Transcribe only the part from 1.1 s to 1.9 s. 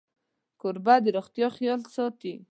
روغتیا خیال